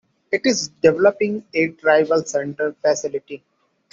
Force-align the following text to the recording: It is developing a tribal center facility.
It 0.31 0.47
is 0.47 0.69
developing 0.81 1.45
a 1.53 1.67
tribal 1.73 2.23
center 2.23 2.73
facility. 2.81 3.43